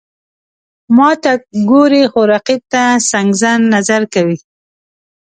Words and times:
ماته 0.95 1.33
ګوري، 1.69 2.03
خو 2.11 2.21
رقیب 2.31 2.61
ته 2.71 2.83
څنګزن 3.11 3.59
نظر 3.73 4.01
کوي. 4.13 4.37